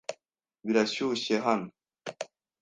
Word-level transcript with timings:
Birashyushye 0.65 1.35
hano. 1.45 1.67